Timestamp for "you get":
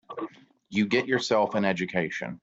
0.69-1.05